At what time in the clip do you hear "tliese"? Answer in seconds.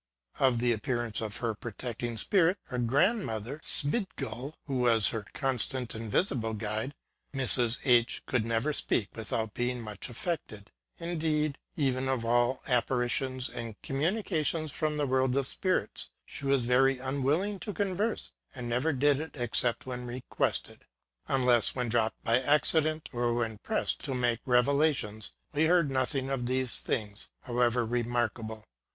26.41-26.81